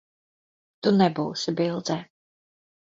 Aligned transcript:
Tu 0.81 0.95
nebūsi 1.03 1.57
bildē. 1.61 2.03